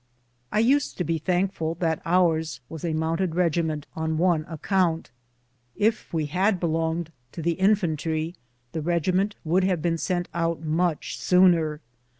I 0.51 0.61
USED 0.61 0.97
to 0.97 1.03
be 1.03 1.19
thankful 1.19 1.75
that 1.75 2.01
ours 2.07 2.59
was 2.69 2.83
a 2.83 2.91
mounted 2.91 3.35
regi 3.35 3.61
ment 3.61 3.85
on 3.95 4.17
one 4.17 4.45
account: 4.49 5.11
if 5.75 6.11
we 6.11 6.25
had 6.25 6.59
belonged 6.59 7.11
to 7.33 7.41
the 7.43 7.55
infan 7.57 7.99
try, 7.99 8.33
the 8.71 8.81
regiment 8.81 9.35
would 9.43 9.63
have 9.63 9.83
been 9.83 9.99
sent 9.99 10.27
out 10.33 10.61
much 10.63 11.19
sooner. 11.19 11.81